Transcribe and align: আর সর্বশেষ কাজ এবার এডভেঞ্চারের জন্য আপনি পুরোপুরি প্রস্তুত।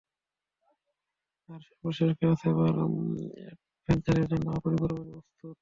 আর 1.49 1.59
সর্বশেষ 1.67 2.11
কাজ 2.19 2.39
এবার 2.51 2.73
এডভেঞ্চারের 3.43 4.25
জন্য 4.31 4.47
আপনি 4.57 4.75
পুরোপুরি 4.81 5.09
প্রস্তুত। 5.13 5.41